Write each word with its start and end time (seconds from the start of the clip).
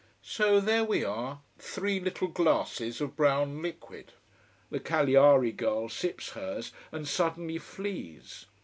So 0.23 0.59
there 0.59 0.83
we 0.83 1.03
are, 1.05 1.41
three 1.59 1.99
little 1.99 2.27
glasses 2.29 3.01
of 3.01 3.15
brown 3.15 3.61
liquid. 3.61 4.13
The 4.71 4.79
Cagliari 4.79 5.51
girl 5.51 5.89
sips 5.89 6.29
hers 6.31 6.73
and 6.91 7.07
suddenly 7.07 7.59
flees. 7.59 8.47